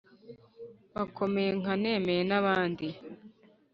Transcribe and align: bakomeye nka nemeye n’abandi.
bakomeye 0.95 1.49
nka 1.59 1.73
nemeye 1.81 2.21
n’abandi. 2.29 2.87